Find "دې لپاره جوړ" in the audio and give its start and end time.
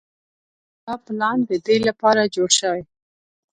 1.65-2.49